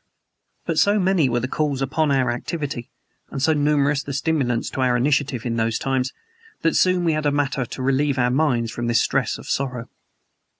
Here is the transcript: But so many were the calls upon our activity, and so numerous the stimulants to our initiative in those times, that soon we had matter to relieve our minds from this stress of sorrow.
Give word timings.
But 0.65 0.79
so 0.79 0.97
many 0.97 1.29
were 1.29 1.41
the 1.41 1.47
calls 1.47 1.79
upon 1.79 2.09
our 2.09 2.31
activity, 2.31 2.89
and 3.29 3.39
so 3.39 3.53
numerous 3.53 4.01
the 4.01 4.13
stimulants 4.13 4.71
to 4.71 4.81
our 4.81 4.97
initiative 4.97 5.45
in 5.45 5.57
those 5.57 5.77
times, 5.77 6.11
that 6.63 6.75
soon 6.75 7.03
we 7.03 7.13
had 7.13 7.31
matter 7.31 7.65
to 7.67 7.83
relieve 7.83 8.17
our 8.17 8.31
minds 8.31 8.71
from 8.71 8.87
this 8.87 8.99
stress 8.99 9.37
of 9.37 9.47
sorrow. 9.47 9.89